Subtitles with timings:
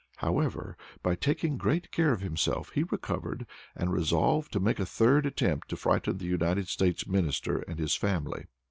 [0.17, 5.27] However, by taking great care of himself, he recovered, and resolved to make a third
[5.27, 8.47] attempt to frighten the United States Minister and his family.